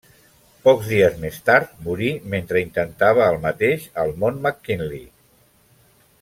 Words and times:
Pocs 0.67 0.87
dies 0.93 1.19
més 1.25 1.37
tard 1.49 1.75
morí 1.89 2.09
mentre 2.35 2.63
intentava 2.69 3.29
el 3.35 3.37
mateix 3.45 3.87
al 4.05 4.15
Mont 4.25 4.41
McKinley. 4.43 5.07